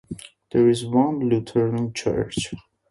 There 0.51 0.67
is 0.67 0.83
one 0.83 1.19
Lutheran 1.29 1.93
church. 1.93 2.51